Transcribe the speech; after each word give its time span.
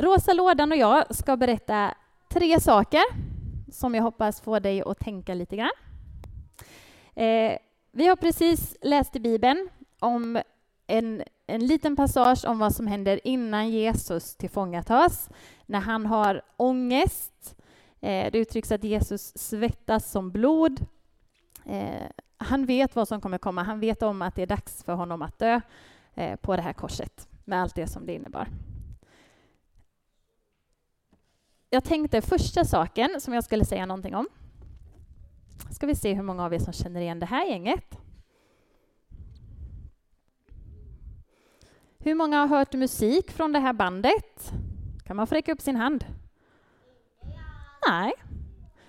Rosa 0.00 0.32
lådan 0.32 0.72
och 0.72 0.78
jag 0.78 1.14
ska 1.14 1.36
berätta 1.36 1.94
tre 2.28 2.60
saker 2.60 3.02
som 3.72 3.94
jag 3.94 4.02
hoppas 4.02 4.40
får 4.40 4.60
dig 4.60 4.82
att 4.86 4.98
tänka 4.98 5.34
lite 5.34 5.56
grann. 5.56 5.70
Eh, 7.14 7.58
vi 7.92 8.06
har 8.06 8.16
precis 8.16 8.76
läst 8.82 9.16
i 9.16 9.20
Bibeln 9.20 9.68
om 9.98 10.42
en, 10.86 11.22
en 11.46 11.66
liten 11.66 11.96
passage 11.96 12.44
om 12.44 12.58
vad 12.58 12.74
som 12.74 12.86
händer 12.86 13.20
innan 13.26 13.70
Jesus 13.70 14.36
tillfångatas, 14.36 15.30
när 15.66 15.80
han 15.80 16.06
har 16.06 16.42
ångest. 16.56 17.56
Eh, 18.00 18.32
det 18.32 18.38
uttrycks 18.38 18.72
att 18.72 18.84
Jesus 18.84 19.32
svettas 19.38 20.10
som 20.10 20.30
blod. 20.30 20.86
Eh, 21.66 22.06
han 22.36 22.66
vet 22.66 22.96
vad 22.96 23.08
som 23.08 23.20
kommer 23.20 23.38
komma. 23.38 23.62
Han 23.62 23.80
vet 23.80 24.02
om 24.02 24.22
att 24.22 24.34
det 24.34 24.42
är 24.42 24.46
dags 24.46 24.84
för 24.84 24.92
honom 24.92 25.22
att 25.22 25.38
dö 25.38 25.60
eh, 26.14 26.36
på 26.36 26.56
det 26.56 26.62
här 26.62 26.72
korset, 26.72 27.28
med 27.44 27.62
allt 27.62 27.74
det 27.74 27.86
som 27.86 28.06
det 28.06 28.14
innebar. 28.14 28.48
Jag 31.70 31.84
tänkte 31.84 32.20
första 32.20 32.64
saken 32.64 33.20
som 33.20 33.34
jag 33.34 33.44
skulle 33.44 33.64
säga 33.64 33.86
någonting 33.86 34.14
om. 34.14 34.28
Ska 35.70 35.86
vi 35.86 35.94
se 35.94 36.14
hur 36.14 36.22
många 36.22 36.44
av 36.44 36.54
er 36.54 36.58
som 36.58 36.72
känner 36.72 37.00
igen 37.00 37.20
det 37.20 37.26
här 37.26 37.46
gänget. 37.46 37.98
Hur 41.98 42.14
många 42.14 42.40
har 42.40 42.46
hört 42.46 42.72
musik 42.72 43.30
från 43.30 43.52
det 43.52 43.58
här 43.58 43.72
bandet? 43.72 44.52
Kan 45.04 45.16
man 45.16 45.26
få 45.26 45.34
räcka 45.34 45.52
upp 45.52 45.60
sin 45.60 45.76
hand? 45.76 46.04
Nej. 47.88 48.12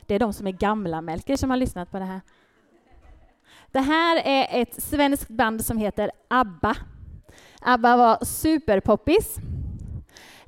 Det 0.06 0.16
är 0.16 0.20
de 0.20 0.34
som 0.34 0.48
är 0.48 0.52
gamla, 0.52 1.02
Melker, 1.02 1.36
som 1.36 1.50
har 1.50 1.58
lyssnat 1.58 1.92
på 1.92 2.00
det 2.00 2.06
här. 2.06 2.22
Det 3.72 3.80
här 3.80 4.22
är 4.26 4.62
ett 4.62 4.84
svenskt 4.84 5.30
band 5.30 5.66
som 5.66 5.78
heter 5.78 6.12
ABBA. 6.28 6.76
ABBA 7.62 7.98
var 7.98 8.26
superpoppis. 8.26 9.40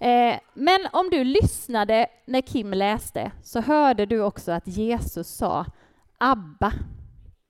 Eh, 0.01 0.39
men 0.53 0.79
om 0.93 1.09
du 1.11 1.23
lyssnade 1.23 2.07
när 2.25 2.41
Kim 2.41 2.73
läste 2.73 3.31
så 3.43 3.61
hörde 3.61 4.05
du 4.05 4.21
också 4.21 4.51
att 4.51 4.67
Jesus 4.67 5.27
sa 5.27 5.65
Abba 6.17 6.73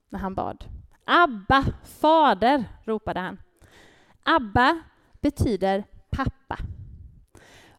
när 0.09 0.19
han 0.19 0.35
bad. 0.35 0.65
Abba, 1.05 1.65
Fader, 1.83 2.63
ropade 2.85 3.19
han. 3.19 3.39
Abba 4.23 4.79
betyder 5.21 5.83
pappa. 6.09 6.57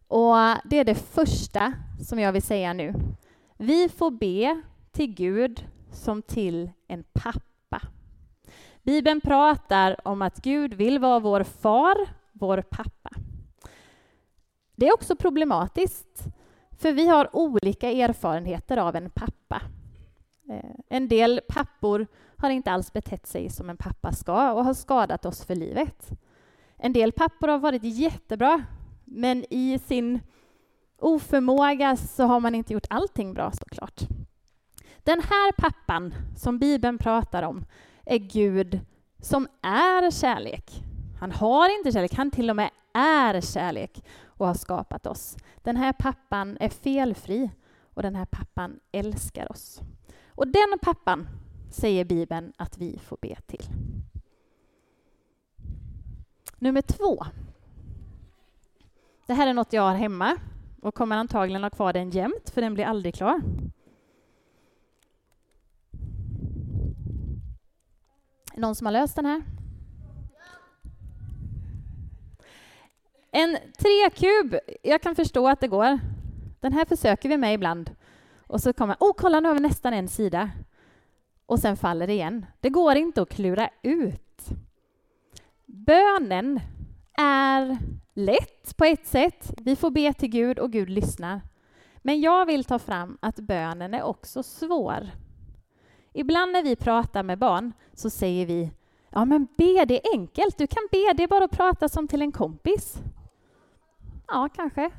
Och 0.09 0.37
det 0.65 0.79
är 0.79 0.85
det 0.85 0.95
första 0.95 1.73
som 2.09 2.19
jag 2.19 2.33
vill 2.33 2.43
säga 2.43 2.73
nu. 2.73 2.95
Vi 3.59 3.89
får 3.89 4.11
be 4.11 4.63
till 4.93 5.15
Gud 5.15 5.67
som 5.93 6.23
till 6.23 6.71
en 6.89 7.05
pappa. 7.13 7.81
Bibeln 8.83 9.21
pratar 9.21 10.09
om 10.09 10.23
att 10.23 10.43
Gud 10.43 10.75
vill 10.75 10.99
vara 10.99 11.19
vår 11.19 11.43
far, 11.43 12.09
vår 12.33 12.63
pappa. 12.63 13.02
Det 14.83 14.89
är 14.89 14.95
också 14.95 15.17
problematiskt, 15.17 16.25
för 16.79 16.93
vi 16.93 17.09
har 17.09 17.37
olika 17.37 17.91
erfarenheter 17.91 18.77
av 18.77 18.97
en 18.97 19.11
pappa. 19.11 19.63
Eh, 20.49 20.75
en 20.89 21.09
del 21.09 21.41
pappor 21.49 22.07
har 22.37 22.51
inte 22.51 22.71
alls 22.71 22.93
betett 22.93 23.27
sig 23.27 23.51
som 23.51 23.71
en 23.71 23.77
pappa 23.77 24.13
ska 24.13 24.53
och 24.53 24.65
har 24.65 24.75
skadat 24.75 25.27
oss 25.27 25.45
för 25.45 25.55
livet. 25.55 26.11
En 26.77 26.93
del 26.93 27.13
pappor 27.13 27.49
har 27.49 27.59
varit 27.59 27.85
jättebra, 27.85 28.63
men 29.05 29.45
i 29.51 29.79
sin 29.79 30.21
oförmåga 30.99 31.97
så 31.97 32.25
har 32.25 32.41
man 32.41 32.55
inte 32.55 32.73
gjort 32.73 32.87
allting 32.91 33.35
bra 33.35 33.53
såklart. 33.53 34.01
Den 34.99 35.21
här 35.21 35.53
pappan 35.53 36.15
som 36.37 36.59
Bibeln 36.59 36.99
pratar 36.99 37.43
om 37.43 37.65
är 38.05 38.19
Gud 38.19 38.81
som 39.21 39.49
är 39.63 40.11
kärlek. 40.11 40.85
Han 41.21 41.33
har 41.33 41.79
inte 41.79 41.93
kärlek, 41.93 42.15
han 42.15 42.31
till 42.31 42.51
och 42.51 42.57
med 42.57 42.71
är 42.95 43.41
kärlek 43.41 44.03
och 44.43 44.49
har 44.49 44.55
skapat 44.55 45.07
oss. 45.07 45.37
Den 45.63 45.77
här 45.77 45.93
pappan 45.93 46.57
är 46.61 46.69
felfri 46.69 47.51
och 47.95 48.03
den 48.03 48.15
här 48.15 48.25
pappan 48.25 48.81
älskar 48.93 49.53
oss. 49.53 49.81
Och 50.29 50.49
den 50.49 50.79
pappan 50.83 51.29
säger 51.71 52.05
Bibeln 52.05 52.53
att 52.57 52.79
vi 52.79 52.99
får 52.99 53.19
be 53.21 53.37
till. 53.47 53.65
Nummer 56.59 56.83
två. 56.83 57.25
Det 59.27 59.35
här 59.35 59.47
är 59.47 59.55
något 59.55 59.73
jag 59.73 59.83
har 59.83 59.95
hemma 59.95 60.37
och 60.83 60.95
kommer 60.95 61.17
antagligen 61.17 61.63
ha 61.63 61.71
kvar 61.71 61.93
den 61.93 62.11
jämt, 62.11 62.51
för 62.51 62.61
den 62.61 62.75
blir 62.75 62.85
aldrig 62.85 63.15
klar. 63.15 63.41
Någon 68.55 68.75
som 68.75 68.87
har 68.87 68.93
löst 68.93 69.17
den 69.17 69.27
här? 69.27 69.43
En 73.35 73.59
trekub, 73.79 74.57
jag 74.83 75.03
kan 75.03 75.15
förstå 75.15 75.49
att 75.49 75.61
det 75.61 75.69
går. 75.69 76.01
Den 76.61 76.73
här 76.73 76.85
försöker 76.85 77.29
vi 77.29 77.37
med 77.37 77.55
ibland. 77.55 77.91
Och 78.47 78.61
så 78.61 78.73
kommer 78.73 78.97
oh 79.01 79.13
kolla 79.17 79.41
nu 79.41 79.49
har 79.49 79.55
vi 79.55 79.61
nästan 79.61 79.95
en 79.95 80.09
sida. 80.09 80.51
Och 81.47 81.59
sen 81.59 81.77
faller 81.77 82.07
det 82.07 82.13
igen. 82.13 82.47
Det 82.61 82.69
går 82.69 82.97
inte 82.97 83.23
att 83.23 83.29
klura 83.29 83.69
ut. 83.83 84.49
Bönen 85.67 86.61
är 87.19 87.79
lätt 88.15 88.77
på 88.77 88.85
ett 88.85 89.07
sätt. 89.07 89.55
Vi 89.57 89.77
får 89.77 89.91
be 89.91 90.13
till 90.13 90.29
Gud 90.31 90.59
och 90.59 90.73
Gud 90.73 90.91
lyssnar. 90.91 91.41
Men 92.03 92.21
jag 92.21 92.47
vill 92.47 92.65
ta 92.65 92.79
fram 92.79 93.19
att 93.21 93.37
bönen 93.37 93.95
är 93.95 94.03
också 94.03 94.43
svår. 94.43 95.11
Ibland 96.13 96.53
när 96.53 96.63
vi 96.63 96.77
pratar 96.77 97.23
med 97.23 97.39
barn 97.39 97.73
så 97.95 98.11
säger 98.11 98.47
vi 98.47 98.71
Ja, 99.11 99.25
men 99.25 99.47
be, 99.57 99.85
det 99.85 100.07
är 100.07 100.13
enkelt. 100.15 100.59
Du 100.59 100.67
kan 100.67 100.89
be, 100.91 101.13
det 101.15 101.23
är 101.23 101.29
bara 101.29 101.45
att 101.45 101.51
prata 101.51 101.89
som 101.89 102.09
till 102.09 102.23
en 102.23 102.33
kompis. 102.33 103.03
Ja, 104.33 104.49
kanske. 104.55 104.91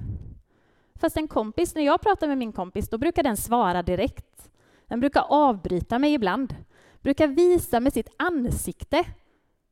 Fast 0.96 1.18
en 1.18 1.28
kompis, 1.28 1.76
när 1.76 1.82
jag 1.82 2.02
pratar 2.02 2.28
med 2.28 2.38
min 2.38 2.52
kompis, 2.52 2.90
då 2.90 2.98
brukar 2.98 3.24
den 3.24 3.38
svara 3.38 3.84
direkt. 3.84 4.50
Den 4.88 5.00
brukar 5.00 5.26
avbryta 5.30 6.00
mig 6.00 6.14
ibland. 6.14 6.56
Brukar 7.02 7.28
visa 7.28 7.80
med 7.80 7.94
sitt 7.94 8.10
ansikte 8.18 9.06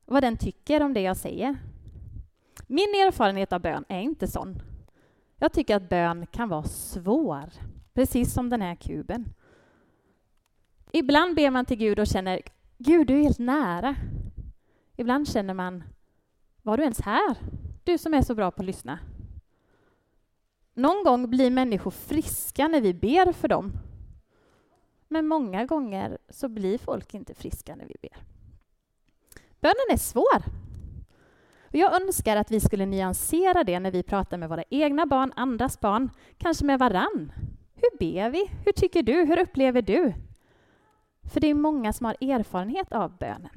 vad 0.06 0.24
den 0.24 0.38
tycker 0.38 0.84
om 0.84 0.94
det 0.94 1.02
jag 1.02 1.18
säger. 1.18 1.58
Min 2.68 2.90
erfarenhet 2.90 3.54
av 3.54 3.62
bön 3.62 3.86
är 3.90 4.02
inte 4.02 4.28
sån. 4.28 4.62
Jag 5.38 5.54
tycker 5.54 5.76
att 5.76 5.90
bön 5.90 6.26
kan 6.26 6.50
vara 6.50 6.64
svår, 6.64 7.50
precis 7.94 8.34
som 8.34 8.50
den 8.50 8.62
här 8.62 8.76
kuben. 8.76 9.26
Ibland 10.92 11.36
ber 11.36 11.52
man 11.52 11.66
till 11.66 11.78
Gud 11.78 12.00
och 12.00 12.08
känner 12.08 12.42
Gud, 12.78 13.08
du 13.08 13.20
är 13.20 13.24
helt 13.24 13.40
nära. 13.40 13.96
Ibland 14.96 15.28
känner 15.28 15.54
man, 15.54 15.84
var 16.62 16.78
du 16.78 16.84
ens 16.84 17.02
här? 17.02 17.36
Du 17.84 17.98
som 17.98 18.14
är 18.14 18.22
så 18.22 18.36
bra 18.36 18.52
på 18.52 18.62
att 18.62 18.66
lyssna. 18.66 19.00
Någon 20.74 21.04
gång 21.04 21.30
blir 21.30 21.52
människor 21.52 21.92
friska 21.92 22.68
när 22.68 22.82
vi 22.82 22.94
ber 22.94 23.32
för 23.32 23.48
dem. 23.48 23.72
Men 25.08 25.28
många 25.28 25.66
gånger 25.66 26.18
så 26.30 26.50
blir 26.50 26.78
folk 26.78 27.14
inte 27.14 27.34
friska 27.34 27.76
när 27.76 27.86
vi 27.86 27.96
ber. 28.02 28.18
Bönen 29.62 29.92
är 29.92 29.98
svår. 29.98 30.44
Jag 31.72 32.02
önskar 32.02 32.38
att 32.38 32.52
vi 32.52 32.60
skulle 32.60 32.86
nyansera 32.86 33.64
det 33.64 33.80
när 33.80 33.92
vi 33.92 34.04
pratar 34.04 34.38
med 34.38 34.50
våra 34.50 34.64
egna 34.70 35.06
barn, 35.06 35.34
andras 35.36 35.80
barn, 35.80 36.10
kanske 36.38 36.66
med 36.66 36.80
varann. 36.80 37.32
Hur 37.76 37.98
ber 38.00 38.30
vi? 38.30 38.52
Hur 38.66 38.72
tycker 38.72 39.04
du? 39.04 39.26
Hur 39.26 39.40
upplever 39.40 39.82
du? 39.82 40.14
För 41.34 41.40
det 41.40 41.48
är 41.48 41.54
många 41.54 41.94
som 41.94 42.06
har 42.06 42.16
erfarenhet 42.22 42.92
av 42.92 43.18
bönen. 43.18 43.50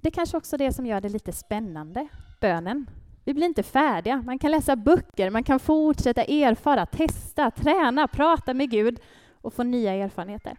Det 0.00 0.08
är 0.08 0.12
kanske 0.12 0.36
också 0.36 0.56
det 0.56 0.72
som 0.72 0.86
gör 0.86 1.00
det 1.00 1.08
lite 1.08 1.32
spännande, 1.32 2.08
bönen. 2.40 2.86
Vi 3.24 3.34
blir 3.34 3.46
inte 3.46 3.62
färdiga. 3.62 4.22
Man 4.26 4.38
kan 4.38 4.50
läsa 4.50 4.76
böcker, 4.76 5.30
man 5.30 5.44
kan 5.44 5.60
fortsätta 5.60 6.24
erfara, 6.24 6.86
testa, 6.86 7.50
träna, 7.50 8.08
prata 8.08 8.54
med 8.54 8.70
Gud 8.70 9.00
och 9.32 9.54
få 9.54 9.62
nya 9.62 9.92
erfarenheter. 9.92 10.56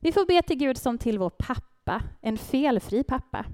Vi 0.00 0.12
får 0.12 0.26
be 0.26 0.42
till 0.42 0.56
Gud 0.56 0.78
som 0.78 0.98
till 0.98 1.18
vår 1.18 1.30
pappa, 1.30 2.02
en 2.20 2.38
felfri 2.38 3.04
pappa. 3.04 3.44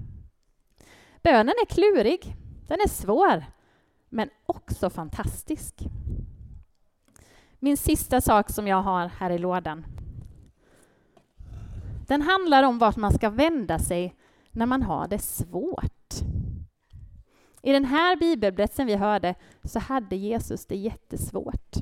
Bönen 1.23 1.53
är 1.61 1.65
klurig, 1.65 2.35
den 2.67 2.79
är 2.79 2.89
svår, 2.89 3.45
men 4.09 4.29
också 4.45 4.89
fantastisk. 4.89 5.75
Min 7.59 7.77
sista 7.77 8.21
sak 8.21 8.49
som 8.49 8.67
jag 8.67 8.81
har 8.81 9.07
här 9.07 9.29
i 9.29 9.37
lådan 9.37 9.85
den 12.11 12.21
handlar 12.21 12.63
om 12.63 12.79
vart 12.79 12.95
man 12.95 13.13
ska 13.13 13.29
vända 13.29 13.79
sig 13.79 14.15
när 14.51 14.65
man 14.65 14.83
har 14.83 15.07
det 15.07 15.19
svårt. 15.19 16.00
I 17.61 17.71
den 17.71 17.85
här 17.85 18.15
bibelberättelsen 18.15 18.87
vi 18.87 18.95
hörde 18.95 19.35
så 19.63 19.79
hade 19.79 20.15
Jesus 20.15 20.65
det 20.65 20.75
jättesvårt. 20.75 21.75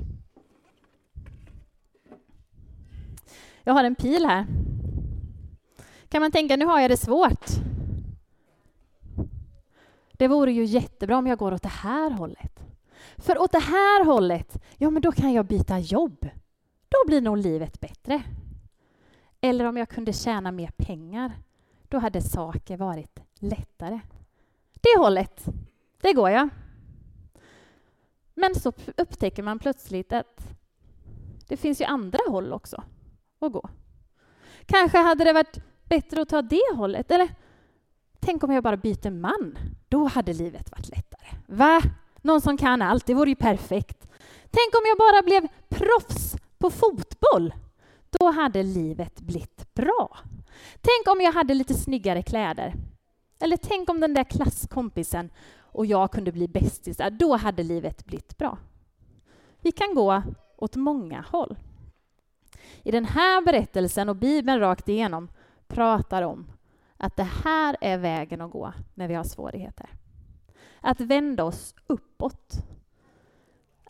Jag 3.64 3.74
har 3.74 3.84
en 3.84 3.94
pil 3.94 4.26
här. 4.26 4.46
Kan 6.08 6.22
man 6.22 6.32
tänka, 6.32 6.56
nu 6.56 6.64
har 6.64 6.80
jag 6.80 6.90
det 6.90 6.96
svårt. 6.96 7.46
Det 10.12 10.28
vore 10.28 10.52
ju 10.52 10.64
jättebra 10.64 11.18
om 11.18 11.26
jag 11.26 11.38
går 11.38 11.54
åt 11.54 11.62
det 11.62 11.68
här 11.68 12.10
hållet. 12.10 12.60
För 13.16 13.40
åt 13.40 13.52
det 13.52 13.58
här 13.58 14.04
hållet, 14.04 14.62
ja 14.76 14.90
men 14.90 15.02
då 15.02 15.12
kan 15.12 15.32
jag 15.32 15.46
byta 15.46 15.78
jobb. 15.78 16.28
Då 16.88 16.96
blir 17.06 17.20
nog 17.20 17.38
livet 17.38 17.80
bättre. 17.80 18.22
Eller 19.40 19.64
om 19.64 19.76
jag 19.76 19.88
kunde 19.88 20.12
tjäna 20.12 20.52
mer 20.52 20.70
pengar. 20.76 21.32
Då 21.88 21.98
hade 21.98 22.22
saker 22.22 22.76
varit 22.76 23.20
lättare. 23.38 24.00
Det 24.72 24.98
hållet, 24.98 25.44
det 26.00 26.12
går 26.12 26.30
jag. 26.30 26.48
Men 28.34 28.54
så 28.54 28.72
upptäcker 28.96 29.42
man 29.42 29.58
plötsligt 29.58 30.12
att 30.12 30.48
det 31.48 31.56
finns 31.56 31.80
ju 31.80 31.84
andra 31.84 32.18
håll 32.28 32.52
också 32.52 32.82
att 33.40 33.52
gå. 33.52 33.68
Kanske 34.66 34.98
hade 34.98 35.24
det 35.24 35.32
varit 35.32 35.58
bättre 35.88 36.22
att 36.22 36.28
ta 36.28 36.42
det 36.42 36.74
hållet. 36.74 37.10
Eller 37.10 37.28
tänk 38.20 38.42
om 38.42 38.52
jag 38.52 38.62
bara 38.62 38.76
byter 38.76 39.10
man. 39.10 39.58
Då 39.88 40.06
hade 40.06 40.32
livet 40.32 40.70
varit 40.70 40.88
lättare. 40.88 41.28
Va? 41.46 41.82
Någon 42.22 42.40
som 42.40 42.56
kan 42.56 42.82
allt, 42.82 43.06
det 43.06 43.14
vore 43.14 43.30
ju 43.30 43.36
perfekt. 43.36 44.08
Tänk 44.50 44.74
om 44.74 44.82
jag 44.86 44.98
bara 44.98 45.22
blev 45.22 45.48
proffs 45.68 46.36
på 46.58 46.70
fotboll. 46.70 47.54
Då 48.10 48.30
hade 48.30 48.62
livet 48.62 49.20
blivit 49.20 49.74
bra. 49.74 50.18
Tänk 50.80 51.16
om 51.16 51.20
jag 51.20 51.32
hade 51.32 51.54
lite 51.54 51.74
snyggare 51.74 52.22
kläder. 52.22 52.74
Eller 53.40 53.56
tänk 53.56 53.90
om 53.90 54.00
den 54.00 54.14
där 54.14 54.24
klasskompisen 54.24 55.30
och 55.72 55.86
jag 55.86 56.12
kunde 56.12 56.32
bli 56.32 56.48
bästisar. 56.48 57.10
Då 57.10 57.36
hade 57.36 57.62
livet 57.62 58.04
blivit 58.04 58.38
bra. 58.38 58.58
Vi 59.60 59.72
kan 59.72 59.94
gå 59.94 60.22
åt 60.56 60.76
många 60.76 61.24
håll. 61.28 61.58
I 62.82 62.90
den 62.90 63.04
här 63.04 63.44
berättelsen 63.44 64.08
och 64.08 64.16
Bibeln 64.16 64.60
rakt 64.60 64.88
igenom 64.88 65.28
pratar 65.66 66.22
om 66.22 66.46
att 66.96 67.16
det 67.16 67.28
här 67.44 67.76
är 67.80 67.98
vägen 67.98 68.40
att 68.40 68.50
gå 68.50 68.72
när 68.94 69.08
vi 69.08 69.14
har 69.14 69.24
svårigheter. 69.24 69.90
Att 70.80 71.00
vända 71.00 71.44
oss 71.44 71.74
uppåt. 71.86 72.54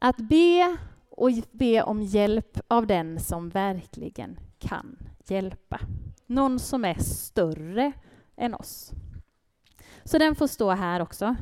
Att 0.01 0.17
be 0.17 0.77
och 1.11 1.31
be 1.53 1.83
om 1.83 2.03
hjälp 2.03 2.61
av 2.69 2.87
den 2.87 3.21
som 3.21 3.49
verkligen 3.49 4.41
kan 4.59 4.99
hjälpa. 5.27 5.81
Någon 6.27 6.59
som 6.59 6.85
är 6.85 6.99
större 6.99 7.93
än 8.37 8.55
oss. 8.55 8.93
Så 10.11 10.19
den 10.19 10.35
får 10.35 10.47
stå 10.47 10.71
här 10.71 11.03
också. 11.03 11.37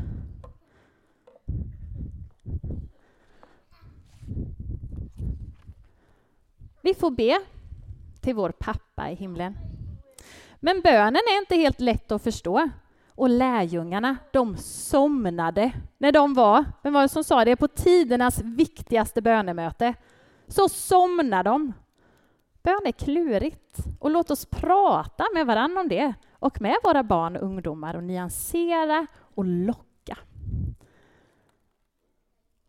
Vi 6.81 6.95
får 6.95 7.11
be 7.11 7.41
till 8.21 8.35
vår 8.35 8.51
pappa 8.51 9.11
i 9.11 9.15
himlen. 9.15 9.59
Men 10.61 10.81
bönen 10.81 11.23
är 11.31 11.39
inte 11.39 11.57
helt 11.57 11.81
lätt 11.81 12.13
att 12.13 12.23
förstå. 12.23 12.71
Och 13.15 13.29
lärjungarna, 13.29 14.17
de 14.33 14.57
somnade 14.57 15.73
när 15.99 16.13
de 16.13 16.35
var, 16.35 16.65
vem 16.83 16.93
var 16.93 17.03
det 17.03 17.09
som 17.09 17.25
sa 17.25 17.45
det, 17.45 17.57
på 17.57 17.69
tidernas 17.69 18.41
viktigaste 18.41 19.23
bönemöte. 19.23 19.95
Så 20.47 20.69
somnade 20.69 21.51
de. 21.51 21.73
Bön 22.63 22.83
är 22.85 22.93
klurigt 22.93 23.79
och 24.01 24.11
låt 24.11 24.31
oss 24.31 24.47
prata 24.47 25.25
med 25.35 25.47
varandra 25.47 25.81
om 25.81 25.89
det 25.89 26.15
och 26.39 26.61
med 26.61 26.77
våra 26.85 27.03
barn 27.03 27.37
och 27.37 27.43
ungdomar 27.43 27.97
och 27.97 28.05
nyansera 28.05 29.07
och 29.19 29.45
locka. 29.45 30.19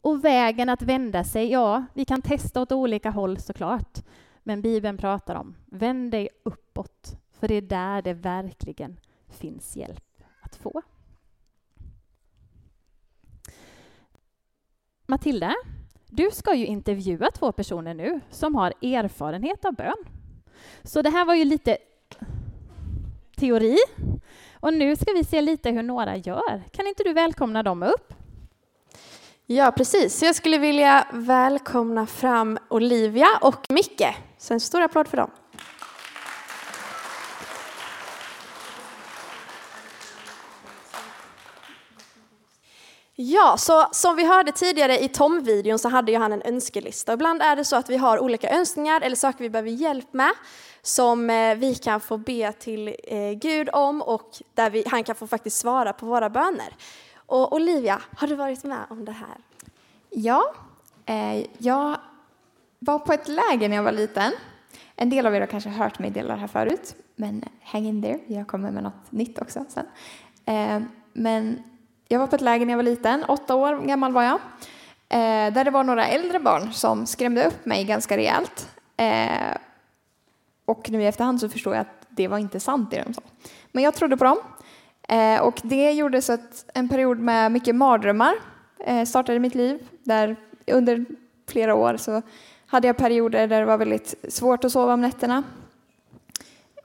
Och 0.01 0.25
vägen 0.25 0.69
att 0.69 0.81
vända 0.81 1.23
sig, 1.23 1.51
ja, 1.51 1.85
vi 1.93 2.05
kan 2.05 2.21
testa 2.21 2.61
åt 2.61 2.71
olika 2.71 3.09
håll 3.09 3.39
såklart. 3.39 3.99
Men 4.43 4.61
Bibeln 4.61 4.97
pratar 4.97 5.35
om, 5.35 5.55
vänd 5.65 6.11
dig 6.11 6.29
uppåt, 6.43 7.17
för 7.31 7.47
det 7.47 7.55
är 7.55 7.61
där 7.61 8.01
det 8.01 8.13
verkligen 8.13 8.99
finns 9.27 9.77
hjälp 9.77 10.23
att 10.41 10.55
få. 10.55 10.81
Matilda, 15.05 15.55
du 16.07 16.29
ska 16.31 16.53
ju 16.53 16.65
intervjua 16.65 17.31
två 17.31 17.51
personer 17.51 17.93
nu 17.93 18.19
som 18.29 18.55
har 18.55 18.73
erfarenhet 18.81 19.65
av 19.65 19.73
bön. 19.73 20.05
Så 20.83 21.01
det 21.01 21.09
här 21.09 21.25
var 21.25 21.35
ju 21.35 21.45
lite 21.45 21.77
teori. 23.39 23.77
Och 24.53 24.73
nu 24.73 24.95
ska 24.95 25.13
vi 25.13 25.23
se 25.23 25.41
lite 25.41 25.69
hur 25.69 25.83
några 25.83 26.17
gör. 26.17 26.63
Kan 26.71 26.87
inte 26.87 27.03
du 27.03 27.13
välkomna 27.13 27.63
dem 27.63 27.83
upp? 27.83 28.13
Ja, 29.45 29.71
precis. 29.71 30.23
Jag 30.23 30.35
skulle 30.35 30.57
vilja 30.57 31.07
välkomna 31.13 32.05
fram 32.05 32.57
Olivia 32.69 33.27
och 33.41 33.65
Micke. 33.69 34.07
Så 34.37 34.53
en 34.53 34.59
stor 34.59 34.81
applåd 34.81 35.07
för 35.07 35.17
dem. 35.17 35.31
Ja, 43.21 43.55
så 43.57 43.87
som 43.91 44.15
vi 44.15 44.25
hörde 44.25 44.51
tidigare 44.51 44.99
i 44.99 45.07
Tom-videon 45.07 45.79
så 45.79 45.89
hade 45.89 46.11
ju 46.11 46.17
han 46.17 46.33
en 46.33 46.41
önskelista. 46.41 47.13
Ibland 47.13 47.41
är 47.41 47.55
det 47.55 47.65
så 47.65 47.75
att 47.75 47.89
vi 47.89 47.97
har 47.97 48.19
olika 48.19 48.49
önskningar 48.49 49.01
eller 49.01 49.15
saker 49.15 49.43
vi 49.43 49.49
behöver 49.49 49.69
hjälp 49.69 50.13
med 50.13 50.31
som 50.81 51.29
eh, 51.29 51.55
vi 51.55 51.75
kan 51.75 51.99
få 51.99 52.17
be 52.17 52.51
till 52.51 52.95
eh, 53.03 53.31
Gud 53.31 53.69
om 53.73 54.01
och 54.01 54.41
där 54.53 54.69
vi, 54.69 54.83
han 54.87 55.03
kan 55.03 55.15
få 55.15 55.27
faktiskt 55.27 55.57
svara 55.57 55.93
på 55.93 56.05
våra 56.05 56.29
böner. 56.29 56.75
Och 57.15 57.53
Olivia, 57.53 58.01
har 58.17 58.27
du 58.27 58.35
varit 58.35 58.63
med 58.63 58.85
om 58.89 59.05
det 59.05 59.11
här? 59.11 59.37
Ja, 60.09 60.53
eh, 61.05 61.45
jag 61.57 61.97
var 62.79 62.99
på 62.99 63.13
ett 63.13 63.27
läger 63.27 63.69
när 63.69 63.75
jag 63.75 63.83
var 63.83 63.91
liten. 63.91 64.31
En 64.95 65.09
del 65.09 65.25
av 65.25 65.35
er 65.35 65.39
har 65.39 65.47
kanske 65.47 65.69
hört 65.69 65.99
mig 65.99 66.11
dela 66.11 66.33
det 66.33 66.39
här 66.39 66.47
förut, 66.47 66.95
men 67.15 67.43
hang 67.61 67.85
in 67.85 68.01
there, 68.01 68.19
jag 68.27 68.47
kommer 68.47 68.71
med 68.71 68.83
något 68.83 69.11
nytt 69.11 69.41
också 69.41 69.65
sen. 69.69 69.85
Eh, 70.45 70.81
men 71.13 71.63
jag 72.11 72.19
var 72.19 72.27
på 72.27 72.35
ett 72.35 72.41
läger 72.41 72.65
när 72.65 72.73
jag 72.73 72.77
var 72.77 72.83
liten, 72.83 73.23
åtta 73.23 73.55
år 73.55 73.77
gammal 73.87 74.13
var 74.13 74.23
jag, 74.23 74.39
eh, 75.09 75.53
där 75.53 75.63
det 75.63 75.71
var 75.71 75.83
några 75.83 76.07
äldre 76.07 76.39
barn 76.39 76.73
som 76.73 77.05
skrämde 77.05 77.47
upp 77.47 77.65
mig 77.65 77.83
ganska 77.83 78.17
rejält. 78.17 78.69
Eh, 78.97 79.57
och 80.65 80.89
nu 80.89 81.01
i 81.01 81.05
efterhand 81.05 81.39
så 81.39 81.49
förstår 81.49 81.75
jag 81.75 81.81
att 81.81 82.07
det 82.09 82.27
var 82.27 82.37
inte 82.37 82.59
sant 82.59 82.91
det 82.91 83.03
de 83.07 83.13
sa. 83.13 83.21
Men 83.71 83.83
jag 83.83 83.93
trodde 83.93 84.17
på 84.17 84.23
dem. 84.23 84.37
Eh, 85.07 85.41
och 85.41 85.59
det 85.63 85.91
gjorde 85.91 86.21
så 86.21 86.33
att 86.33 86.65
en 86.73 86.89
period 86.89 87.19
med 87.19 87.51
mycket 87.51 87.75
mardrömmar 87.75 88.33
eh, 88.79 89.05
startade 89.05 89.35
i 89.35 89.39
mitt 89.39 89.55
liv. 89.55 89.87
Där 90.03 90.35
under 90.67 91.05
flera 91.47 91.75
år 91.75 91.97
så 91.97 92.21
hade 92.65 92.87
jag 92.87 92.97
perioder 92.97 93.47
där 93.47 93.59
det 93.59 93.65
var 93.65 93.77
väldigt 93.77 94.15
svårt 94.29 94.63
att 94.63 94.71
sova 94.71 94.93
om 94.93 95.01
nätterna. 95.01 95.43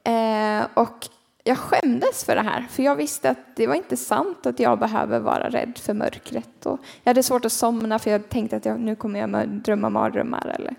Eh, 0.05 0.67
och 0.75 1.09
jag 1.45 1.59
skämdes 1.59 2.25
för 2.25 2.35
det 2.35 2.43
här, 2.43 2.67
för 2.71 2.83
jag 2.83 2.97
visste 2.97 3.31
att 3.31 3.57
det 3.57 3.67
var 3.67 3.75
inte 3.75 3.97
sant 3.97 4.47
att 4.47 4.61
jag 4.61 4.79
behöver 4.79 5.19
vara 5.21 5.49
rädd 5.49 5.79
för 5.79 5.95
mörkret. 5.95 6.67
Och 6.67 6.79
jag 7.03 7.11
hade 7.11 7.23
svårt 7.23 7.45
att 7.45 7.53
somna 7.53 7.99
för 7.99 8.11
jag 8.11 8.29
tänkte 8.29 8.57
att 8.57 8.65
jag, 8.65 8.81
nu 8.81 8.97
kommer 8.97 9.21
jag 9.21 9.49
drömma 9.49 9.91
mardrömmar. 9.91 10.47
Eller. 10.47 10.75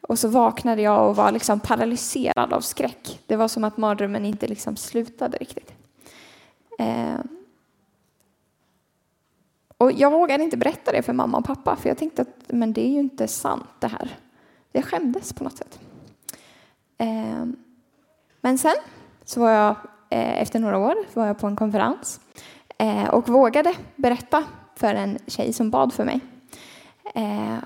Och 0.00 0.18
så 0.18 0.28
vaknade 0.28 0.82
jag 0.82 1.08
och 1.08 1.16
var 1.16 1.32
liksom 1.32 1.60
paralyserad 1.60 2.52
av 2.52 2.60
skräck. 2.60 3.20
Det 3.26 3.36
var 3.36 3.48
som 3.48 3.64
att 3.64 3.76
mardrömmen 3.76 4.24
inte 4.24 4.46
liksom 4.46 4.76
slutade 4.76 5.36
riktigt. 5.36 5.72
Eh, 6.78 7.18
och 9.78 9.92
jag 9.92 10.10
vågade 10.10 10.44
inte 10.44 10.56
berätta 10.56 10.92
det 10.92 11.02
för 11.02 11.12
mamma 11.12 11.38
och 11.38 11.44
pappa 11.44 11.76
för 11.76 11.88
jag 11.88 11.98
tänkte 11.98 12.22
att 12.22 12.44
men 12.46 12.72
det 12.72 12.86
är 12.86 12.90
ju 12.90 12.98
inte 12.98 13.28
sant 13.28 13.68
det 13.78 13.86
här. 13.86 14.18
Jag 14.72 14.84
skämdes 14.84 15.32
på 15.32 15.44
något 15.44 15.56
sätt. 15.56 15.80
Eh, 16.98 17.46
men 18.40 18.58
sen 18.58 18.76
så 19.26 19.40
var 19.40 19.50
jag 19.50 19.76
eh, 20.10 20.42
efter 20.42 20.58
några 20.58 20.78
år 20.78 20.94
var 21.14 21.26
jag 21.26 21.38
på 21.38 21.46
en 21.46 21.56
konferens 21.56 22.20
eh, 22.78 23.08
och 23.08 23.28
vågade 23.28 23.74
berätta 23.96 24.44
för 24.74 24.94
en 24.94 25.18
tjej 25.26 25.52
som 25.52 25.70
bad 25.70 25.92
för 25.92 26.04
mig. 26.04 26.20
Eh, 27.14 27.58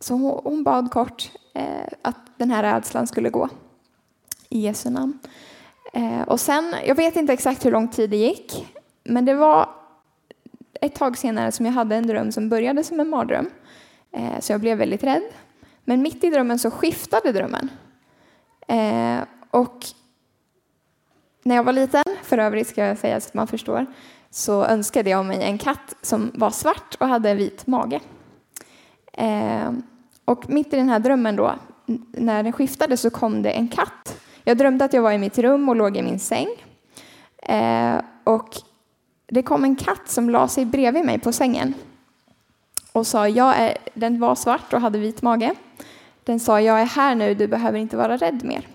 så 0.00 0.14
hon, 0.14 0.62
bad 0.62 0.90
kort 0.90 1.30
att 2.02 2.16
den 2.36 2.50
här 2.50 2.62
rädslan 2.62 3.06
skulle 3.06 3.30
gå 3.30 3.48
i 4.48 4.60
Jesu 4.60 4.90
namn. 4.90 5.18
Och 6.26 6.40
sen, 6.40 6.74
jag 6.86 6.94
vet 6.94 7.16
inte 7.16 7.32
exakt 7.32 7.64
hur 7.64 7.70
lång 7.70 7.88
tid 7.88 8.10
det 8.10 8.16
gick, 8.16 8.66
men 9.04 9.24
det 9.24 9.34
var 9.34 9.68
ett 10.80 10.94
tag 10.94 11.18
senare 11.18 11.52
som 11.52 11.66
jag 11.66 11.72
hade 11.72 11.96
en 11.96 12.06
dröm 12.06 12.32
som 12.32 12.48
började 12.48 12.84
som 12.84 13.00
en 13.00 13.08
mardröm. 13.08 13.50
Så 14.40 14.52
jag 14.52 14.60
blev 14.60 14.78
väldigt 14.78 15.04
rädd. 15.04 15.22
Men 15.84 16.02
mitt 16.02 16.24
i 16.24 16.30
drömmen 16.30 16.58
så 16.58 16.70
skiftade 16.70 17.32
drömmen. 17.32 17.70
Och 19.50 19.86
när 21.46 21.56
jag 21.56 21.64
var 21.64 21.72
liten, 21.72 22.02
för 22.22 22.38
övrigt 22.38 22.68
ska 22.68 22.86
jag 22.86 22.98
säga 22.98 23.20
så 23.20 23.28
att 23.28 23.34
man 23.34 23.46
förstår, 23.46 23.86
så 24.30 24.64
önskade 24.64 25.10
jag 25.10 25.26
mig 25.26 25.42
en 25.42 25.58
katt 25.58 25.94
som 26.02 26.30
var 26.34 26.50
svart 26.50 26.96
och 27.00 27.08
hade 27.08 27.30
en 27.30 27.36
vit 27.36 27.66
mage. 27.66 28.00
Eh, 29.12 29.72
och 30.24 30.50
mitt 30.50 30.72
i 30.72 30.76
den 30.76 30.88
här 30.88 30.98
drömmen 30.98 31.36
då, 31.36 31.54
när 32.12 32.42
den 32.42 32.52
skiftade 32.52 32.96
så 32.96 33.10
kom 33.10 33.42
det 33.42 33.50
en 33.50 33.68
katt. 33.68 34.20
Jag 34.44 34.58
drömde 34.58 34.84
att 34.84 34.92
jag 34.92 35.02
var 35.02 35.12
i 35.12 35.18
mitt 35.18 35.38
rum 35.38 35.68
och 35.68 35.76
låg 35.76 35.96
i 35.96 36.02
min 36.02 36.18
säng. 36.18 36.48
Eh, 37.42 38.00
och 38.24 38.48
det 39.26 39.42
kom 39.42 39.64
en 39.64 39.76
katt 39.76 40.08
som 40.08 40.30
la 40.30 40.48
sig 40.48 40.64
bredvid 40.64 41.04
mig 41.04 41.18
på 41.18 41.32
sängen 41.32 41.74
och 42.92 43.06
sa, 43.06 43.28
jag 43.28 43.56
är, 43.56 43.76
den 43.94 44.20
var 44.20 44.34
svart 44.34 44.72
och 44.72 44.80
hade 44.80 44.98
vit 44.98 45.22
mage. 45.22 45.54
Den 46.24 46.40
sa, 46.40 46.60
jag 46.60 46.80
är 46.80 46.86
här 46.86 47.14
nu, 47.14 47.34
du 47.34 47.46
behöver 47.46 47.78
inte 47.78 47.96
vara 47.96 48.16
rädd 48.16 48.44
mer. 48.44 48.66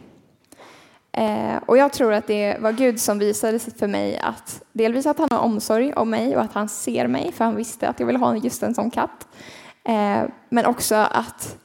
Eh, 1.14 1.58
och 1.66 1.78
jag 1.78 1.94
tror 1.94 2.14
att 2.14 2.28
det 2.28 2.58
var 2.60 2.72
Gud 2.72 3.00
som 3.00 3.20
visade 3.20 3.60
för 3.60 3.88
mig 3.88 4.18
att 4.18 4.64
delvis 4.74 5.06
att 5.06 5.20
han 5.20 5.28
har 5.32 5.40
omsorg 5.40 5.94
om 5.94 6.10
mig 6.10 6.36
och 6.36 6.42
att 6.42 6.54
han 6.54 6.70
ser 6.70 7.08
mig, 7.08 7.32
för 7.32 7.46
han 7.46 7.56
visste 7.56 7.88
att 7.88 8.00
jag 8.00 8.08
ville 8.08 8.20
ha 8.20 8.36
just 8.36 8.64
en 8.64 8.76
sån 8.76 8.92
katt. 8.92 9.28
Eh, 9.84 10.24
men 10.50 10.66
också 10.66 10.96
att 10.96 11.58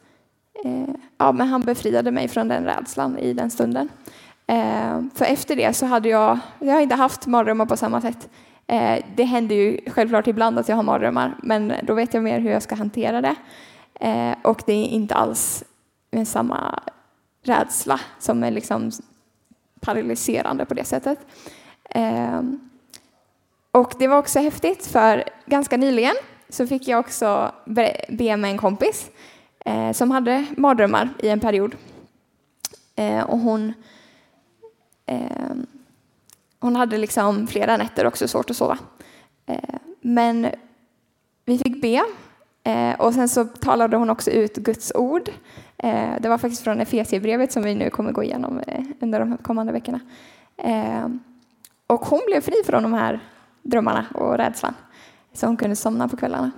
eh, 0.64 0.94
ja, 1.18 1.32
men 1.32 1.48
han 1.48 1.60
befriade 1.60 2.10
mig 2.10 2.28
från 2.28 2.48
den 2.48 2.64
rädslan 2.64 3.18
i 3.18 3.32
den 3.32 3.50
stunden. 3.50 3.88
Eh, 4.46 5.00
för 5.14 5.24
efter 5.24 5.56
det 5.56 5.76
så 5.76 5.86
hade 5.86 6.08
jag, 6.08 6.38
jag 6.58 6.74
har 6.74 6.80
inte 6.80 6.94
haft 6.94 7.26
mardrömmar 7.26 7.66
på 7.66 7.76
samma 7.76 8.00
sätt 8.00 8.28
eh, 8.66 9.04
det 9.16 9.24
händer 9.24 9.56
ju 9.56 9.80
självklart 9.86 10.26
ibland 10.26 10.58
att 10.58 10.68
jag 10.68 10.76
har 10.76 10.82
mardrömmar, 10.82 11.36
men 11.42 11.72
då 11.82 11.94
vet 11.94 12.14
jag 12.14 12.22
mer 12.22 12.38
hur 12.38 12.50
jag 12.50 12.62
ska 12.62 12.74
hantera 12.74 13.20
det. 13.20 13.34
Eh, 14.00 14.34
och 14.42 14.62
det 14.66 14.72
är 14.72 14.86
inte 14.86 15.14
alls 15.14 15.64
med 16.10 16.28
samma 16.28 16.82
rädsla 17.44 18.00
som 18.18 18.44
är 18.44 18.50
liksom 18.50 18.90
paralyserande 19.86 20.64
på 20.64 20.74
det 20.74 20.84
sättet. 20.84 21.18
Ehm, 21.90 22.70
och 23.70 23.94
det 23.98 24.08
var 24.08 24.18
också 24.18 24.38
häftigt, 24.38 24.86
för 24.86 25.24
ganska 25.46 25.76
nyligen 25.76 26.14
så 26.48 26.66
fick 26.66 26.88
jag 26.88 27.00
också 27.00 27.52
be 27.66 28.36
med 28.36 28.44
en 28.44 28.58
kompis 28.58 29.10
eh, 29.64 29.92
som 29.92 30.10
hade 30.10 30.46
mardrömmar 30.56 31.08
i 31.18 31.28
en 31.28 31.40
period. 31.40 31.76
Eh, 32.96 33.20
och 33.20 33.38
hon, 33.38 33.72
ehm, 35.06 35.66
hon 36.60 36.76
hade 36.76 36.98
liksom 36.98 37.46
flera 37.46 37.76
nätter 37.76 38.06
också 38.06 38.28
svårt 38.28 38.50
att 38.50 38.56
sova. 38.56 38.78
Eh, 39.46 39.74
men 40.00 40.46
vi 41.44 41.58
fick 41.58 41.82
be 41.82 42.04
och 42.98 43.14
sen 43.14 43.28
så 43.28 43.44
talade 43.44 43.96
hon 43.96 44.10
också 44.10 44.30
ut 44.30 44.56
Guds 44.56 44.92
ord. 44.94 45.30
Eh, 45.78 46.14
det 46.21 46.28
var 46.28 46.38
faktiskt 46.38 46.64
från 46.64 46.80
Efesierbrevet 46.80 47.52
som 47.52 47.62
vi 47.62 47.75
nu 47.75 47.90
kommer 47.90 48.12
gå 48.12 48.23
igenom 48.23 48.59
eh, 48.66 48.85
under 49.00 49.21
de 49.21 49.37
kommande 49.37 49.73
veckorna. 49.73 50.00
Eh, 50.56 51.09
och 51.87 52.00
hon 52.00 52.21
blev 52.26 52.40
fri 52.40 52.54
från 52.66 52.83
de 52.83 52.92
här 52.92 53.21
drömmarna 53.62 54.06
och 54.14 54.37
rädslan 54.38 54.75
så 55.33 55.47
hon 55.47 55.56
kunde 55.56 55.76
somna 55.76 56.09
på 56.09 56.16
kvällarna. 56.16 56.50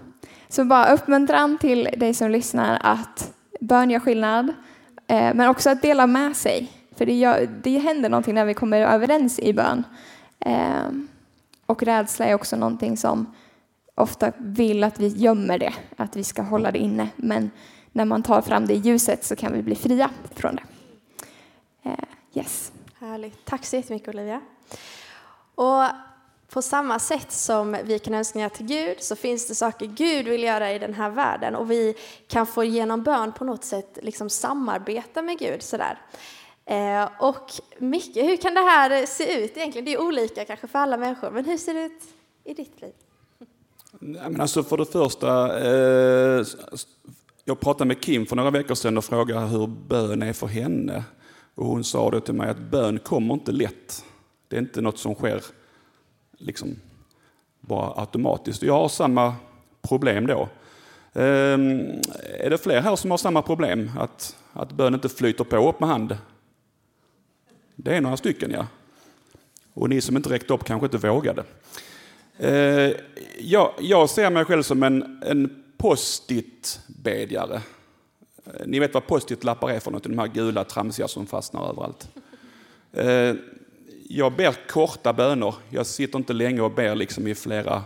Så 0.49 0.65
bara 0.65 0.93
uppmuntran 0.93 1.59
till 1.59 1.89
dig 1.97 2.15
som 2.15 2.31
lyssnar 2.31 2.79
att 2.83 3.33
bön 3.61 3.91
gör 3.91 4.01
skillnad, 4.01 4.49
eh, 5.07 5.35
men 5.35 5.49
också 5.49 5.71
att 5.71 5.83
dela 5.83 6.07
med 6.07 6.37
sig. 6.37 6.73
För 6.97 7.07
det, 7.07 7.15
gör, 7.15 7.49
det 7.63 7.79
händer 7.79 8.09
någonting 8.09 8.35
när 8.35 8.45
vi 8.45 8.55
kommer 8.55 8.81
överens 8.81 9.39
i 9.39 9.53
bön. 9.53 9.85
Eh, 10.41 10.89
och 11.67 11.83
rädsla 11.83 12.27
är 12.27 12.35
också 12.35 12.57
någonting 12.57 12.97
som 12.97 13.35
ofta 13.95 14.33
vill 14.39 14.85
att 14.85 15.01
vi 15.01 15.09
gömmer 15.09 15.59
det, 15.59 15.73
att 15.97 16.17
vi 16.17 16.25
ska 16.25 16.43
hålla 16.43 16.71
det 16.71 16.79
inne. 16.79 17.09
Men 17.17 17.51
när 17.99 18.05
man 18.05 18.23
tar 18.23 18.43
fram 18.43 18.67
det 18.67 18.75
i 18.75 18.76
ljuset 18.76 19.25
så 19.25 19.37
kan 19.37 19.52
vi 19.52 19.62
bli 19.62 19.75
fria 19.75 20.11
från 20.35 20.57
det. 20.57 20.62
Eh, 21.83 21.95
yes. 22.35 22.73
Härligt. 22.99 23.45
Tack 23.45 23.67
så 23.67 23.76
jättemycket 23.76 24.09
Olivia. 24.09 24.40
Och 25.55 25.85
på 26.49 26.62
samma 26.62 26.99
sätt 26.99 27.33
som 27.33 27.76
vi 27.85 27.99
kan 27.99 28.14
önska 28.14 28.49
till 28.49 28.67
Gud 28.67 29.00
så 29.00 29.17
finns 29.17 29.49
det 29.49 29.55
saker 29.55 29.87
Gud 29.87 30.28
vill 30.28 30.43
göra 30.43 30.73
i 30.73 30.78
den 30.78 30.95
här 30.95 31.11
världen 31.11 31.55
och 31.55 31.71
vi 31.71 31.95
kan 32.28 32.47
få 32.47 32.64
genom 32.64 33.02
bön 33.02 33.33
på 33.33 33.45
något 33.45 33.64
sätt 33.64 33.99
liksom 34.02 34.31
samarbeta 34.31 35.23
med 35.23 35.38
Gud. 35.38 35.62
Sådär. 35.62 35.99
Eh, 36.64 37.09
och 37.19 37.52
Micke, 37.78 38.17
hur 38.17 38.37
kan 38.37 38.55
det 38.55 38.61
här 38.61 39.07
se 39.07 39.45
ut 39.45 39.57
egentligen? 39.57 39.85
Det 39.85 39.93
är 39.93 40.00
olika 40.00 40.45
kanske 40.45 40.67
för 40.67 40.78
alla 40.78 40.97
människor, 40.97 41.31
men 41.31 41.45
hur 41.45 41.59
ser 41.59 41.75
det 41.75 41.83
ut 41.83 42.02
i 42.45 42.55
ditt 42.55 42.81
liv? 42.81 42.93
Nej, 44.00 44.31
men 44.31 44.40
alltså 44.40 44.62
för 44.62 44.76
det 44.76 44.87
första, 44.87 45.59
eh, 45.59 46.45
jag 47.49 47.61
pratade 47.61 47.88
med 47.88 48.00
Kim 48.00 48.26
för 48.26 48.37
några 48.37 48.50
veckor 48.50 48.75
sedan 48.75 48.99
och 48.99 49.05
frågade 49.05 49.47
hur 49.47 49.67
bön 49.67 50.23
är 50.23 50.33
för 50.33 50.47
henne. 50.47 51.05
Och 51.55 51.67
hon 51.67 51.85
sa 51.85 52.11
då 52.11 52.21
till 52.21 52.35
mig 52.35 52.50
att 52.50 52.59
bön 52.59 52.99
kommer 52.99 53.35
inte 53.35 53.52
lätt. 53.52 54.05
Det 54.49 54.57
är 54.57 54.61
inte 54.61 54.81
något 54.81 54.99
som 54.99 55.14
sker 55.14 55.43
liksom 56.38 56.76
bara 57.61 58.00
automatiskt. 58.00 58.62
Jag 58.62 58.73
har 58.73 58.88
samma 58.88 59.35
problem 59.83 60.26
då. 60.26 60.49
Ehm, 61.12 61.81
är 62.38 62.50
det 62.50 62.59
fler 62.59 62.81
här 62.81 62.97
som 62.97 63.11
har 63.11 63.19
samma 63.19 63.43
problem? 63.43 63.90
Att, 63.99 64.37
att 64.52 64.73
bön 64.73 64.95
inte 64.95 65.09
flyter 65.09 65.45
på 65.45 65.69
upp 65.69 65.81
med 65.81 65.88
hand? 65.88 66.19
Det 67.76 67.97
är 67.97 68.00
några 68.00 68.17
stycken, 68.17 68.50
ja. 68.50 68.67
Och 69.75 69.88
ni 69.88 70.00
som 70.00 70.17
inte 70.17 70.31
räckte 70.31 70.55
upp 70.55 70.64
kanske 70.64 70.87
inte 70.87 71.09
vågade. 71.09 71.45
Ehm, 72.38 72.95
jag, 73.40 73.73
jag 73.81 74.11
ser 74.11 74.31
mig 74.31 74.45
själv 74.45 74.62
som 74.62 74.83
en, 74.83 75.23
en 75.26 75.64
post-it-bedjare. 75.78 77.62
Eh, 78.44 78.66
ni 78.66 78.78
vet 78.78 78.94
vad 78.94 79.06
post-it-lappar 79.06 79.70
är 79.70 79.80
för 79.80 79.90
något, 79.90 80.02
de 80.02 80.18
här 80.18 80.26
gula 80.26 80.64
tramsiga 80.64 81.08
som 81.08 81.26
fastnar 81.26 81.68
överallt. 81.68 82.08
Eh, 82.92 83.35
jag 84.08 84.37
ber 84.37 84.68
korta 84.68 85.12
böner. 85.12 85.54
Jag 85.68 85.87
sitter 85.87 86.18
inte 86.18 86.32
länge 86.32 86.61
och 86.61 86.70
ber 86.70 86.94
liksom 86.94 87.26
i 87.26 87.35
flera 87.35 87.82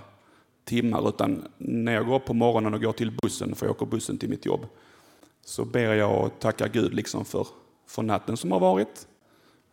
timmar, 0.65 1.09
utan 1.09 1.49
när 1.59 1.93
jag 1.93 2.07
går 2.07 2.17
upp 2.17 2.25
på 2.25 2.35
morgonen 2.35 2.75
och 2.75 2.81
går 2.81 2.93
till 2.93 3.11
bussen, 3.23 3.55
för 3.55 3.67
jag 3.67 3.71
åker 3.77 3.87
bussen 3.87 4.19
till 4.19 4.29
mitt 4.29 4.47
jobb, 4.47 4.67
så 5.45 5.65
ber 5.65 5.95
jag 5.95 6.25
och 6.25 6.39
tackar 6.39 6.69
Gud 6.69 6.95
liksom 6.95 7.25
för, 7.25 7.47
för 7.87 8.03
natten 8.03 8.37
som 8.37 8.53
har 8.53 8.61
varit. 8.61 9.07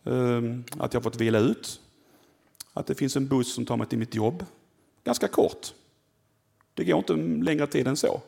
Ehm, 0.04 0.64
att 0.78 0.94
jag 0.94 1.02
fått 1.02 1.16
vila 1.16 1.38
ut. 1.38 1.80
Att 2.72 2.86
det 2.86 2.94
finns 2.94 3.16
en 3.16 3.28
buss 3.28 3.54
som 3.54 3.66
tar 3.66 3.76
mig 3.76 3.86
till 3.86 3.98
mitt 3.98 4.14
jobb. 4.14 4.44
Ganska 5.04 5.28
kort. 5.28 5.74
Det 6.80 6.84
går 6.84 6.98
inte 6.98 7.12
längre 7.44 7.66
tid 7.66 7.86
än 7.86 7.96
så. 7.96 8.20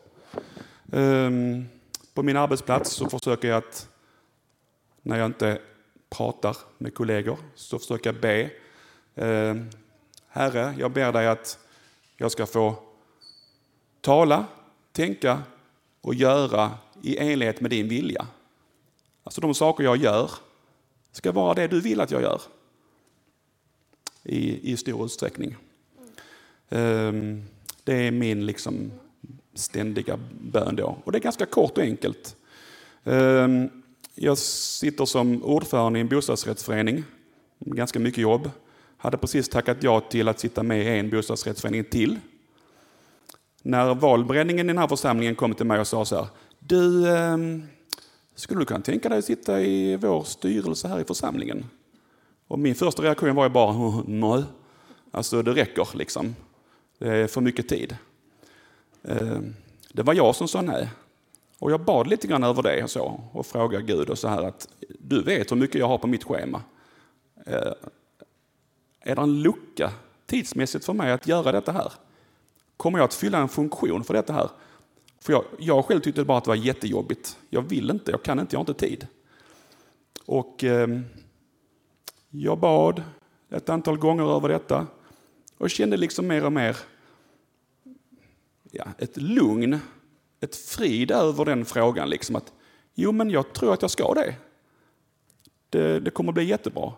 Ehm, 0.93 1.65
på 2.15 2.23
min 2.23 2.37
arbetsplats 2.37 2.91
så 2.91 3.09
försöker 3.09 3.49
jag 3.49 3.59
att 3.59 3.89
när 5.03 5.19
jag 5.19 5.27
inte 5.27 5.59
pratar 6.11 6.57
med 6.79 6.95
kollegor 6.95 7.39
så 7.55 7.79
försöker 7.79 8.13
jag 8.13 8.21
be. 8.21 8.51
Ehm, 9.15 9.71
Herre, 10.29 10.75
jag 10.79 10.93
ber 10.93 11.13
dig 11.13 11.29
att 11.29 11.59
jag 12.17 12.33
ska 12.33 12.47
få 12.47 12.75
tala, 14.01 14.47
tänka 14.93 15.43
och 16.01 16.15
göra 16.15 16.71
i 17.03 17.19
enlighet 17.19 17.61
med 17.61 17.71
din 17.71 17.89
vilja. 17.89 18.27
Alltså 19.25 19.41
de 19.41 19.55
saker 19.55 19.85
jag 19.85 19.97
gör 19.97 20.31
ska 21.13 21.33
vara 21.33 21.55
det 21.55 21.69
du 21.69 21.81
vill 21.81 22.01
att 22.01 22.11
jag 22.11 22.23
gör. 22.23 22.43
I, 24.23 24.73
i 24.73 24.77
stor 24.77 25.05
utsträckning. 25.05 25.57
Um, 26.69 27.45
det 27.85 27.95
är 27.95 28.11
min 28.11 28.47
liksom 28.47 28.91
ständiga 29.55 30.19
bön 30.41 30.77
då. 30.77 30.97
Och 31.05 31.13
det 31.13 31.19
är 31.19 31.23
ganska 31.23 31.47
kort 31.47 31.79
och 31.79 31.85
enkelt. 31.85 32.37
Ehm, 33.05 33.71
jag 34.15 34.39
sitter 34.39 35.05
som 35.05 35.45
ordförande 35.45 35.99
i 35.99 36.03
en 36.03 36.09
bostadsrättsförening, 36.09 37.05
ganska 37.59 37.99
mycket 37.99 38.19
jobb. 38.19 38.51
Hade 38.97 39.17
precis 39.17 39.49
tackat 39.49 39.77
ja 39.81 40.01
till 40.01 40.29
att 40.29 40.41
sitta 40.41 40.63
med 40.63 40.97
i 40.97 40.99
en 40.99 41.11
bostadsrättsförening 41.11 41.85
till. 41.85 42.19
När 43.63 43.95
valberedningen 43.95 44.67
i 44.67 44.69
den 44.69 44.79
här 44.79 44.89
församlingen 44.89 45.35
kom 45.35 45.55
till 45.55 45.67
mig 45.67 45.81
och 45.81 45.87
sa 45.87 46.05
så 46.05 46.17
här, 46.17 46.27
du, 46.59 47.11
ehm, 47.17 47.63
skulle 48.35 48.61
du 48.61 48.65
kunna 48.65 48.81
tänka 48.81 49.09
dig 49.09 49.19
att 49.19 49.25
sitta 49.25 49.61
i 49.61 49.97
vår 49.97 50.23
styrelse 50.23 50.89
här 50.89 51.01
i 51.01 51.05
församlingen? 51.05 51.65
Och 52.49 52.59
min 52.59 52.75
första 52.75 53.03
reaktion 53.03 53.35
var 53.35 53.45
ju 53.45 53.51
bara, 53.51 54.03
nej, 54.07 54.45
alltså 55.11 55.43
det 55.43 55.53
räcker 55.53 55.89
liksom. 55.95 56.35
Det 57.03 57.17
är 57.17 57.27
för 57.27 57.41
mycket 57.41 57.69
tid. 57.69 57.97
Eh, 59.03 59.41
det 59.93 60.03
var 60.03 60.15
jag 60.15 60.37
som 60.37 60.49
sa 60.49 60.63
nej. 60.63 60.91
Och 61.59 61.73
jag 61.73 61.81
bad 61.81 62.07
lite 62.07 62.27
grann 62.27 62.45
över 62.45 62.63
det 62.63 62.83
och 62.83 62.91
så 62.91 63.21
och 63.33 63.47
frågade 63.47 63.85
Gud 63.85 64.11
och 64.11 64.19
så 64.19 64.29
här 64.29 64.43
att 64.43 64.69
du 64.99 65.23
vet 65.23 65.53
hur 65.53 65.57
mycket 65.57 65.81
jag 65.81 65.89
har 65.89 65.99
på 65.99 66.07
mitt 66.07 66.25
schema. 66.25 66.63
Eh, 67.47 67.73
är 69.01 69.17
det 69.17 69.23
en 69.23 69.43
lucka 69.43 69.91
tidsmässigt 70.27 70.85
för 70.85 70.93
mig 70.93 71.13
att 71.13 71.27
göra 71.27 71.53
detta 71.53 71.73
här? 71.73 71.93
Kommer 72.77 72.99
jag 72.99 73.05
att 73.05 73.15
fylla 73.15 73.39
en 73.39 73.49
funktion 73.49 74.05
för 74.05 74.15
detta 74.15 74.33
här? 74.33 74.51
För 75.21 75.33
jag, 75.33 75.45
jag 75.59 75.85
själv 75.85 76.01
tyckte 76.01 76.25
bara 76.25 76.39
att 76.39 76.45
det 76.45 76.51
var 76.51 76.57
jättejobbigt. 76.57 77.39
Jag 77.51 77.63
vill 77.63 77.91
inte, 77.91 78.11
jag 78.11 78.23
kan 78.23 78.41
inte, 78.41 78.57
jag 78.57 78.59
har 78.59 78.71
inte 78.71 78.87
tid. 78.87 79.07
Och 80.27 80.65
eh, 80.65 80.89
jag 82.31 82.59
bad 82.59 83.03
ett 83.51 83.69
antal 83.69 83.99
gånger 83.99 84.37
över 84.37 84.49
detta 84.49 84.87
och 85.59 85.71
kände 85.71 85.97
liksom 85.97 86.27
mer 86.27 86.45
och 86.45 86.53
mer 86.53 86.77
ja, 88.73 88.85
ett 88.99 89.17
lugn 89.17 89.81
ett 90.43 90.57
frid 90.57 91.11
över 91.11 91.45
den 91.45 91.65
frågan. 91.65 92.11
Liksom 92.11 92.37
att, 92.37 92.53
jo, 92.95 93.13
men 93.13 93.31
jag 93.31 93.53
tror 93.53 93.75
att 93.75 93.83
jag 93.83 93.91
ska 93.91 94.15
det. 94.15 94.35
Det, 95.71 96.01
det 96.01 96.11
kommer 96.11 96.33
bli 96.33 96.45
jättebra. 96.45 96.93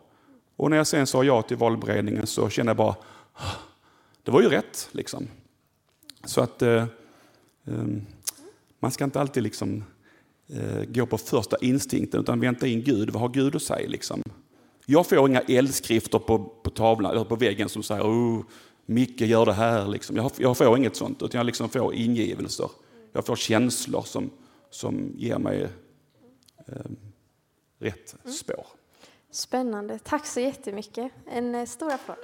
Och 0.56 0.70
när 0.70 0.76
jag 0.76 0.86
sen 0.86 1.06
sa 1.06 1.24
ja 1.24 1.42
till 1.42 1.56
valberedningen 1.56 2.26
så 2.26 2.48
kände 2.48 2.70
jag 2.70 2.76
bara, 2.76 2.94
det 4.22 4.30
var 4.30 4.42
ju 4.42 4.48
rätt. 4.48 4.88
Liksom. 4.92 5.28
Så 6.24 6.40
att 6.40 6.62
eh, 6.62 6.86
eh, 7.64 7.84
man 8.80 8.90
ska 8.90 9.04
inte 9.04 9.20
alltid 9.20 9.42
liksom, 9.42 9.84
eh, 10.48 10.84
gå 10.84 11.06
på 11.06 11.18
första 11.18 11.56
instinkten 11.60 12.20
utan 12.20 12.40
vänta 12.40 12.66
in 12.66 12.82
Gud. 12.82 13.10
Vad 13.10 13.22
har 13.22 13.28
Gud 13.28 13.56
att 13.56 13.62
säga? 13.62 13.88
Liksom? 13.88 14.22
Jag 14.86 15.06
får 15.06 15.28
inga 15.28 15.40
eldskrifter 15.40 16.18
på, 16.18 16.38
på 16.38 16.70
tavlan 16.70 17.12
eller 17.12 17.24
på 17.24 17.36
väggen 17.36 17.68
som 17.68 17.82
säger 17.82 18.02
oh, 18.02 18.44
Micke 18.86 19.20
gör 19.20 19.46
det 19.46 19.52
här. 19.52 19.86
Liksom. 19.86 20.16
Jag, 20.16 20.30
jag 20.36 20.56
får 20.56 20.76
inget 20.76 20.96
sånt 20.96 21.22
utan 21.22 21.38
jag 21.38 21.46
liksom 21.46 21.68
får 21.68 21.94
ingivelser. 21.94 22.70
Jag 23.12 23.26
får 23.26 23.36
känslor 23.36 24.02
som, 24.02 24.30
som 24.70 25.12
ger 25.16 25.38
mig 25.38 25.62
eh, 26.66 26.74
rätt 27.78 28.14
mm. 28.24 28.34
spår. 28.34 28.66
Spännande. 29.30 29.98
Tack 29.98 30.26
så 30.26 30.40
jättemycket. 30.40 31.12
En 31.26 31.54
eh, 31.54 31.66
stor 31.66 31.92
applåd. 31.92 32.16